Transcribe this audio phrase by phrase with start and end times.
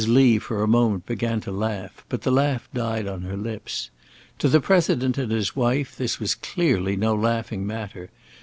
[0.07, 3.91] Lee for a moment began to laugh, but the laugh died on her lips.
[4.39, 8.09] To the President and his wife this was clearly no laughing matter.